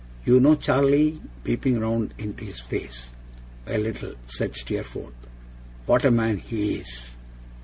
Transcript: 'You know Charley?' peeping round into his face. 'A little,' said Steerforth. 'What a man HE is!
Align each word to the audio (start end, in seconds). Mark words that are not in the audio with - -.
'You 0.25 0.39
know 0.39 0.55
Charley?' 0.55 1.21
peeping 1.43 1.79
round 1.79 2.15
into 2.17 2.43
his 2.45 2.59
face. 2.59 3.11
'A 3.67 3.77
little,' 3.77 4.15
said 4.25 4.55
Steerforth. 4.55 5.13
'What 5.85 6.05
a 6.05 6.09
man 6.09 6.39
HE 6.39 6.79
is! 6.79 7.11